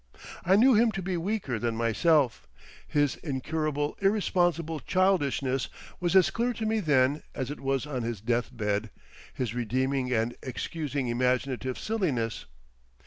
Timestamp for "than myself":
1.59-2.47